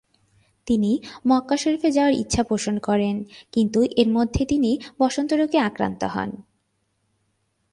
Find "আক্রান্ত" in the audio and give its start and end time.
5.59-6.01